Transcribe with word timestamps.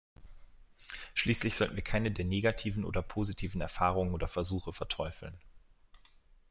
Schließlich 1.13 1.55
sollten 1.55 1.75
wir 1.75 1.83
keine 1.83 2.09
der 2.11 2.25
negativen 2.25 2.85
oder 2.85 3.03
positiven 3.03 3.61
Erfahrungen 3.61 4.15
oder 4.15 4.27
Versuche 4.27 4.73
verteufeln. 4.73 5.37